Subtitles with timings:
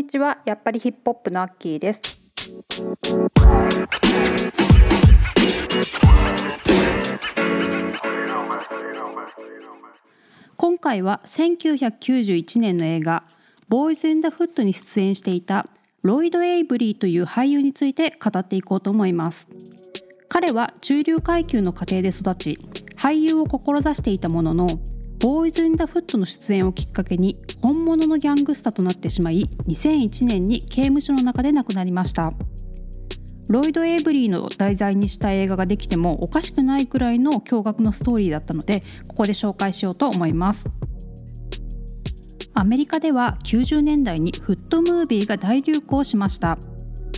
[0.00, 0.38] にちは。
[0.46, 2.22] やっぱりヒップホップのアッキーです。
[10.56, 13.24] 今回は1991年の映画
[13.68, 15.66] ボーイズ・イン・ダ・フットに出演していた
[16.02, 19.48] ロイド・エイブリーという俳優について語っていこうと思います。
[20.28, 22.56] 彼は中流階級の家庭で育ち
[22.96, 24.66] 俳優を志していたものの
[25.18, 32.32] ボーイズ・イン・ダ・フットの出演をきっかけに本物のギャングスタとなってしまい2001年に刑務所の中で亡くなりました。
[33.48, 40.70] ロイド・エイブリーの題材にした映画ができてもおかしくないくらいの驚愕のストーリーだったのでここで紹介しようと思います。
[42.54, 46.58] アメリカでは90年代にフットムービーが大流行しました。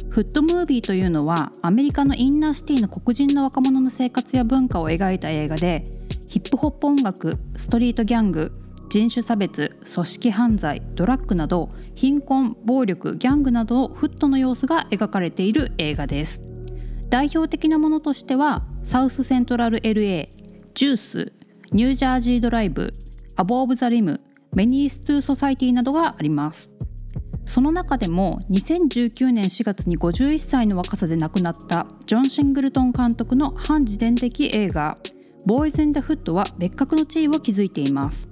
[0.09, 5.91] フットムービーというのはアメリカのインナーシティの黒人の若者の生活や文化を描いた映画で
[6.29, 8.53] ヒップホップ音楽ストリートギャング
[8.93, 16.43] 人種差別組織犯罪ドラッグなど貧困暴力ギャングなどフッドの様子が描かれている映画です。
[17.09, 20.27] 代表的なものとしてはサウスセントラル LA
[20.75, 21.33] ジュース
[21.73, 22.93] ニュージャージードライブ
[23.37, 24.21] アバブ・ザ・リム
[24.55, 26.71] メナース・トゥ・ソサイティなどがあります。
[27.47, 38.32] その中でも2019年4月に51歳の若さで亡くなったジョン・シングルトン監督の半自伝的映画「ボーイズ・イン・ダ・フッド」は別格の地位を築いています。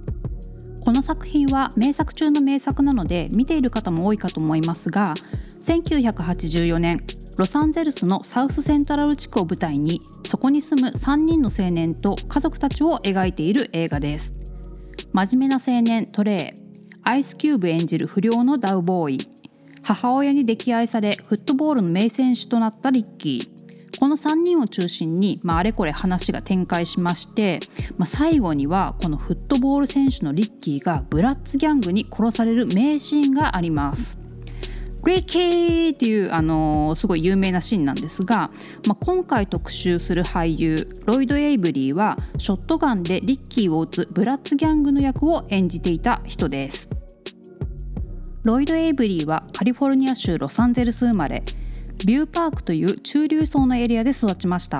[0.81, 5.13] この作品は名作中の名作なので見ている方も多いかと思いますが
[5.61, 7.03] 1984年
[7.37, 14.35] ロサンゼルスのサウスセントラル地区を舞台にそこに住む3人の青年と家族たちを描いている映画です。
[15.13, 16.61] 真面目な青年トレイ
[17.03, 19.17] アイスキューブ演じる不良のダウボーイ。
[19.83, 23.50] 母親に溺愛されフットボールの名選手となったリッキー。
[24.01, 27.59] この3人を中心に、まあ、あれこれ話が展開しまして、
[27.97, 34.17] まあ、最後にはこのフットボール選手のリッキーがブラッツギャングに殺される名シーンがあります。
[35.05, 38.49] リッキーっていう、あのー、すごい有名なシーンなんですが、
[38.87, 46.89] まあ、今回特集する俳優ロイド・エイブリーはショットガンでリッキーを撃つブラッツギャングの役を演じていた人です。
[48.41, 51.43] ロイド・エイブリーはカリフォルニア州ロサンゼルス生まれ
[52.05, 54.79] ビューパークという中流層のエリアで育ちました。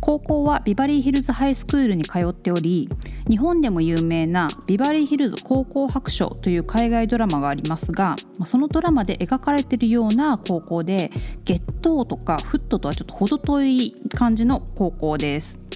[0.00, 2.88] 高校はビバリーヒルズハイスクールに通っており
[3.28, 11.10] 日本でも有名な「ビバリーヒルズ高校白書」という海外ドラマがありますがそのドラマで描かれているような高校で
[11.44, 15.68] ゲットーとかフットとはちょっと程遠い感じの高校です。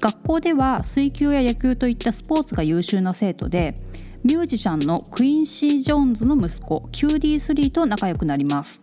[0.00, 3.74] 学校では水球や野球といったスポーツが優秀な生徒で
[4.22, 8.82] ミュージシャンのクインシー・ジョーンズの息子 QD3 と仲良くなります。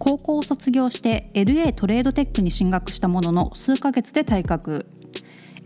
[0.00, 4.86] 高校を卒業して LA トレードテックに進学したものの数ヶ月で退学。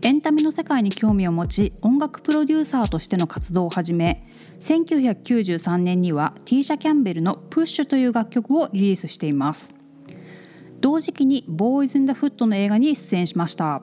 [0.01, 4.23] エンタメの世界に興味を持ち音楽プロデューサーとしての活動を始め
[4.59, 9.73] 1993年にはティーシャ・キャンベルの「プッシュという楽曲をリリースしています。
[10.81, 13.81] 同時期に「ボーイズ・イン・ダ・フッド」の映画に出演しました。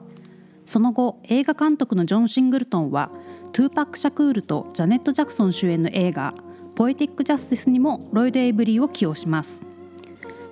[0.65, 3.09] その後映画監督のジョン・シングルトンは
[3.53, 6.35] トゥーパック・シャクールとジャネット・ジャクソン主演の映画
[6.75, 9.72] 「ポエティック・ジャスティス」にもロイド・エイブリーを起用します。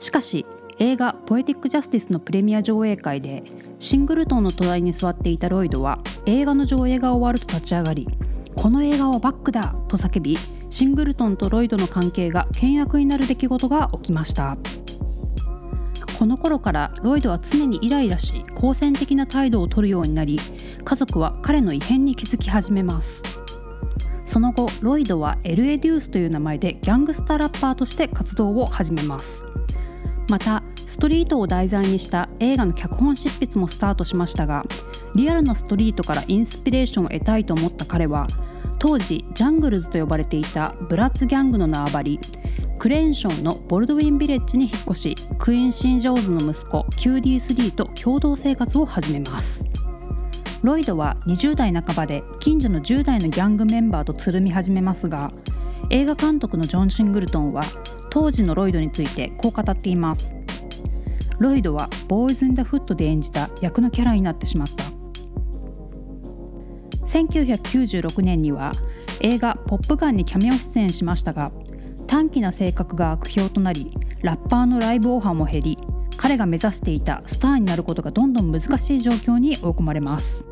[0.01, 0.47] しかし
[0.79, 3.43] 映画「ポエティック・ジャスティス」のプレミア上映会で
[3.77, 8.07] シングルトンの隣に座っていたロイドは映画の上映が終わると立ち上がり
[8.55, 10.35] 「この映画はバックだ!」と叫び
[10.71, 14.57] シングルトンとロイドの関係が険悪になる出来事が起きました
[16.17, 20.39] この頃からロイドは常にイライラし好戦的な態度をとるようになり
[20.83, 23.21] 家族は彼の異変に気づき始めます
[24.25, 29.45] その後ロイドはエルエデュースという名前でギャングスターラッパーとして活動を始めます
[30.31, 34.63] またストリートを題材にした映画の脚本執筆もスタートしましたが
[35.13, 38.27] リアルなストリートからインスピレーションを得たいと思った彼は
[38.79, 42.19] 当時ジャングルズと呼ばれていたブラッツギャングの縄張り
[42.79, 49.65] クレーンションのボルドウィンビレッジに引っ越しクイーン・シン・ジョーズの息子 QD3 と共同生活を始めます。
[50.63, 55.31] ロイドは20代半ばで近所の10代のギャングメンバーとつるみ始めますが
[55.89, 57.63] 映画監督のジョン・シングルトンは
[58.11, 60.35] 当時のロイドについてこう語っています。
[61.39, 64.83] ロイドはボーイズ・イン・ダ・フットで演じた役のキャラになってしまった。
[67.07, 68.73] 1996年には
[69.21, 71.51] 映画「ポップガン」にキャメオ出演しましたが
[72.05, 73.91] 短気な性格が悪評となり
[74.21, 75.77] ラッパーのライブオファーも減り
[76.15, 80.45] 彼が目指していたスターになることがどんどん難しい状況に追い込まれます。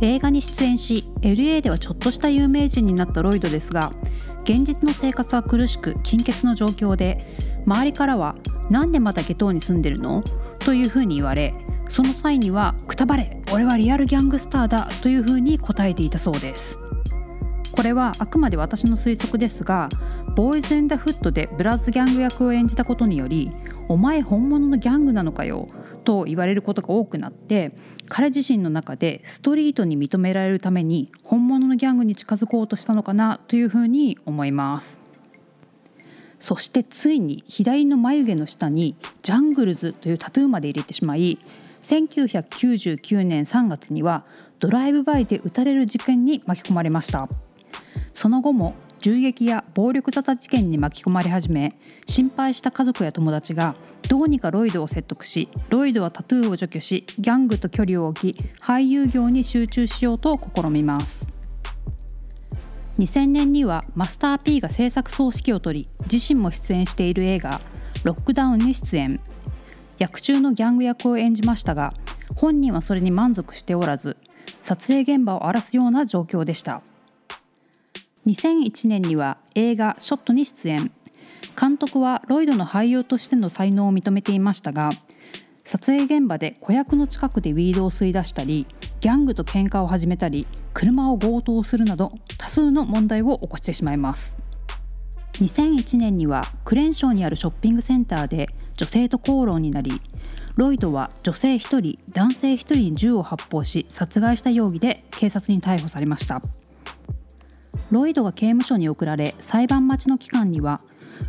[0.00, 3.92] 映画に出演し LA ではちょっとした有名人になったロイドですが
[4.44, 7.36] 現実の生活は苦しく金欠の状況で
[7.66, 8.34] 周りからは
[8.70, 10.24] 「なんでまた下等に住んでるの?」
[10.58, 11.54] というふうに言われ
[11.88, 16.78] その際には「くたばれ俺はリアルギャングスターだ」というふうに答えていたそうです。
[17.72, 19.88] これはあくまで私の推測ですが
[20.36, 23.50] ボーイズ・エンダ・フットでブラッズギャング役を演じたことにより
[23.88, 25.68] 「お前本物のギャングなのかよ」
[26.04, 27.72] と言われることが多くなって
[28.08, 35.02] 彼自身の中でストリートに認められるために本物のギャングに近づこうとしたのかなというふうに思います。
[36.38, 41.38] そしてついに左の眉毛の下に「ジャングルズ」というタトゥーまで入れてしまい
[41.82, 44.24] 1999年3月には
[44.58, 47.28] ドライブバイで撃たれる事件に巻き込まれました。
[48.12, 51.76] その後も銃撃や暴力沙汰事件に巻き込まれ始め
[52.06, 53.74] 心配した家族や友達が
[54.08, 61.26] どうにかロイドを説得しロイドはタトゥーを除去しギャングと距離を置き俳優業に集中しようと試みます。
[62.98, 67.60] 2000年にはマスター P が制作総指揮を取り自身も出演している映画
[68.04, 69.18] 「ロックダウン」に出演。
[69.98, 71.92] 役中のギャング役を演じましたが
[72.36, 74.16] 本人はそれに満足しておらず
[74.62, 76.82] 撮影現場を荒らすような状況でした。
[78.26, 80.92] 2001年には映画「ショット」に出演。
[81.60, 84.90] 監督はロイドの俳優としての才能を認めていましたが
[85.64, 88.66] 撮影現場で子役の近くでウィードを吸い出したり
[89.00, 94.38] ギャングと喧嘩を始めたり車を強盗するなど多数の問題を起こしてしまいます。
[95.34, 100.00] 2001年にはクレンショーにあるショッピングセンターで女性と口論になり
[100.56, 106.42] ロイドは女性1人男性1人に銃を発砲し殺害した容疑で警察に逮捕されました。
[107.92, 110.80] ロイドが刑務所に送られ裁判待ちの期間には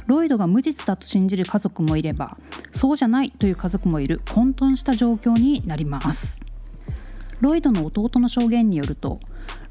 [0.07, 2.37] ロイドが無実だと信じる家族もいれば
[2.71, 6.39] そうじゃないという家族もいる混沌した状況になります。
[7.41, 9.19] ロイドの弟の証言によると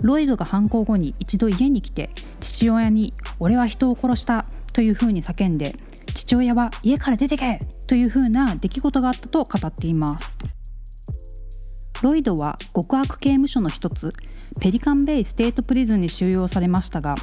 [0.03, 2.11] ロイドが犯行後に一度家に来て
[2.41, 5.75] 父親に「俺は人を殺した」というふうに叫んで
[6.15, 10.37] 父親は家から出てけというふうな出来事があったと語っています。
[12.03, 14.13] ロイドは極悪刑務所の一つ
[14.63, 17.17] ペリカンベイステートプリズンに収容されましたが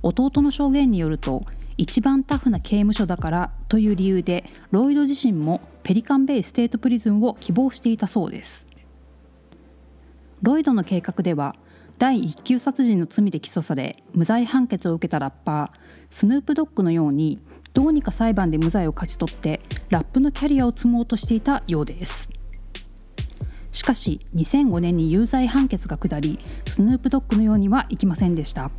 [0.00, 1.42] 弟の証言によると
[1.76, 8.68] 一番タフな刑務所だからという理由でロイド自身もペリカンベイステートプリズンを希望していたそうです。
[10.40, 11.56] ロイドの計画では
[11.98, 15.80] 第一級殺人の罪で起訴され無罪判決を受けたラッパー
[16.10, 17.40] スヌープドッグのように
[17.72, 22.43] どうにか裁判で無罪を勝ち取ってラップのキャリアを積もうとしていたようです。
[23.74, 28.70] しかし2005年に有罪判決が下りスヌープドッグのようにはいきませんでした。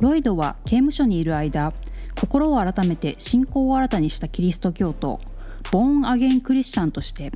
[0.00, 1.72] ロイドは刑務所にいる間
[2.20, 5.20] 心を改めて信仰を新たにしたキリスト教徒
[5.70, 7.32] ボーン・アゲイン・クリスチャンとして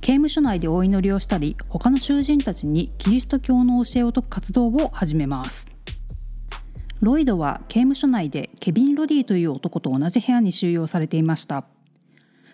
[0.00, 5.74] 刑務所内でお祈りをしたり他の囚人たちにキリスト教の教えを説く活動を始めます。
[7.00, 11.66] ロイドは刑務所内でケビン・ロディという男と同じ部屋に収容されていました。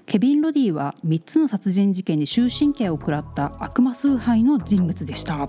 [0.06, 5.46] ケビン・ロディは3つの殺人事件に終身刑を食らった悪魔崇拝の人物でした。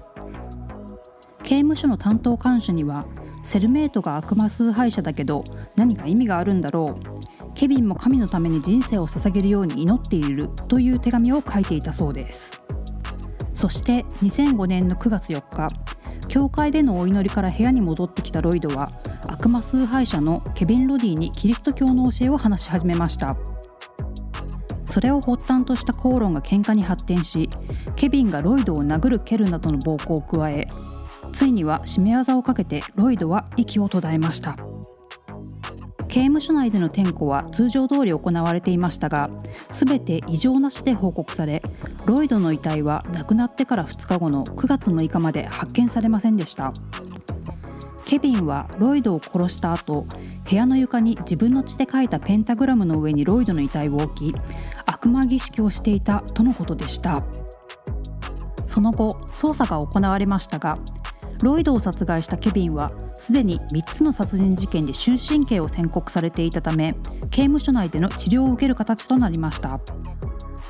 [1.43, 3.05] 刑務所の担当看守には
[3.43, 5.43] セルメイトが悪魔崇拝者だけど
[5.75, 7.53] 何か意味があるんだろう。
[7.53, 12.61] ケビンも神のために人生を捧げるように祈っているという手紙を書いていたそうです。
[13.53, 15.67] そして2005年の9月4日
[16.27, 18.87] 教会でのお祈りから部屋に戻ってきたロイドは
[19.27, 23.37] 悪魔崇拝者のケビン・ロディにキリスト教の教えを話し始めました。
[24.93, 27.49] それを発端とした口論が喧嘩に発展し
[27.95, 30.67] ケビンがロイドを殴る蹴るなどの暴行を加え
[31.31, 34.55] ついには締め技をかけてロイドは息を途絶えました。
[36.09, 39.31] 刑務所内での点呼は通常通り行われていましたが
[39.71, 41.63] 全て異常なしで報告され
[42.05, 46.71] ロイドの遺体は亡くなってから2日後の9月6日まで発見されませんでした。
[48.05, 50.05] ケビンはロイドを殺した後
[50.47, 54.35] 部屋の床に自分の血で描いたペンタグラムの上にロイドの遺体を置き
[55.03, 57.23] 悪魔儀式をしていたとのことでした。
[58.65, 60.79] その後捜査が行われましたが
[61.43, 66.95] ロイドを殺害したケビンはすでに3つの殺人事件で終身刑を宣告されていたため
[67.29, 69.79] 刑務所内での治療を受ける形となりました。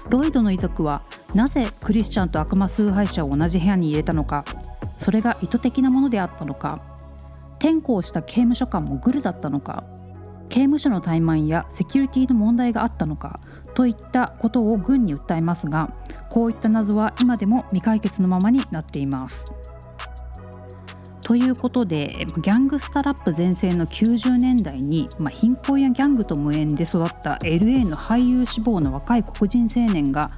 [0.10, 4.44] ロイドの遺族はなぜクリスチャンと悪魔崇拝者を同じ部屋に入れたのか
[4.98, 6.82] それが意図的なものであったのか
[7.58, 9.86] 転校した刑務所官もグルだったのか
[10.50, 13.40] 刑務所の怠慢やセキュリティの問題があったのか
[13.74, 15.94] といったことを軍に訴えますが
[16.30, 19.46] こういった謎は今でも未解決のままになっています。
[21.24, 30.30] ということでギャングスタラップ全盛の90年代に、まあ、貧困やギャングと無縁で育った LA の俳優志望の若い黒人青年が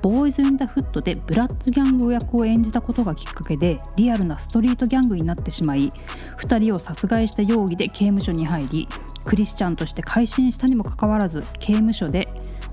[0.00, 5.90] ボーイズ・イン・ダ・フットでブラッツギャング役を演じたことがきっかけでリアルなストリートギャングになってしまい
[6.38, 8.88] 2人を殺害した容疑で刑務所に入り
[9.24, 12.28] クリスチャンとして改心したにもかかわらず刑務所で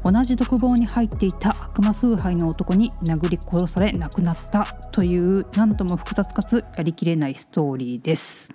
[0.06, 8.54] 同じ独房に入っていた悪魔崇拝の男に殴り殺され亡くなったという何とも複雑かつやりきれないストーリーです。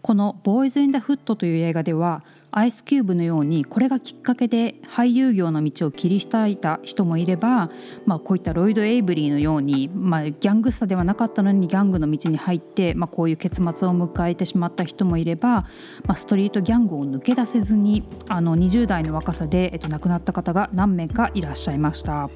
[0.00, 7.70] この「ボーイズ・イン・ダ・フット」という映画ではアイスキューブのようにこれがきっかけで俳優業の道を切り開いた人もいれば、
[8.06, 15.66] まあ、こういったロイド・エイブリーのように、まあ、ギャングスタではなかったのにギャングの道に入って、まあ、こういう結末を迎えてしまった人もいれば、
[16.04, 22.30] まあ、ストリートギャングを抜け出せずにあの20代の若さで、えっと、亡くなった方が何名かいらっしゃいました。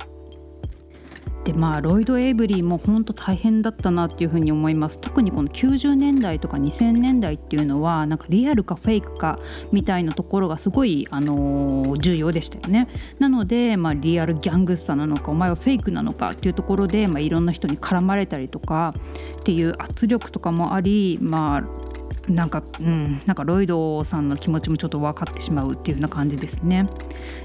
[1.52, 5.00] でまあロイド・エイブリーも本当大変だったなっていうふうに思います。
[5.00, 9.40] 特にこの90年代とか2000年代っていうのはなんかリアルかフェイクか
[9.73, 12.88] みたいなところがすごい、あのー、重要でしたよね。
[13.19, 18.95] なので、まあ、リアルギャングスタなのかお前はフェイクなのかっていうところで、まあ、いろんな人に絡まれたりとか
[19.40, 22.00] っていう圧力とかもありまあ
[22.31, 26.87] なんか、うん、なんかロイドさんの気持ちもちょっと分かってしまうっていうような感じですね。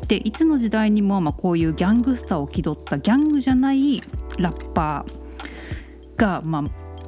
[0.08, 4.01] でいつの時代にも、まあ、こういうギャングスターを気取ったギャングじゃない
[4.38, 6.63] ラッパーが、まあ、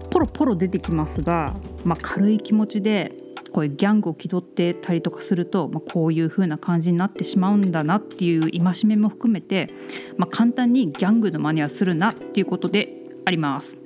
[0.10, 3.13] ポロポロ出てきますが、まあ、軽い気持ちで
[3.51, 9.69] こういうギャングを気取ってたりとかすると、まあ、こういう風な感じになってしまうんだなっていう戒めも含めて、
[10.17, 12.93] まあ、簡単にギャングの真似はするなっていうことで
[13.25, 13.77] あります。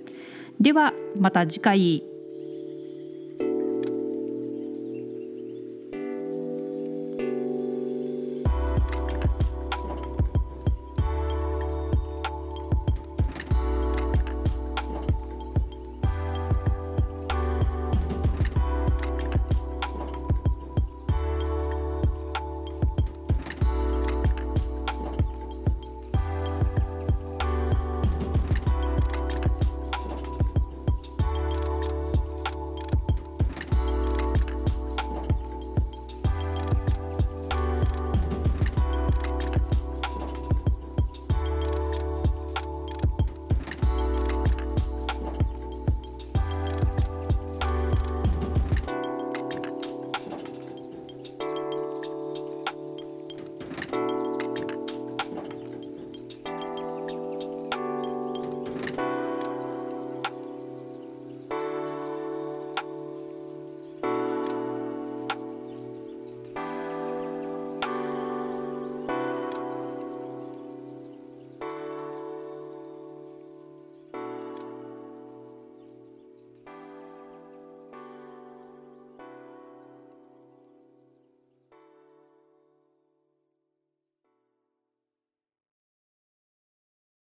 [0.60, 2.04] ではまた次回